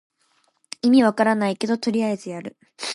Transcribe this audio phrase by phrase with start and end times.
[0.81, 2.57] 意味わかんないけどとりあえずやる